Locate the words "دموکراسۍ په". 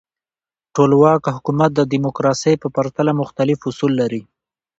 1.93-2.67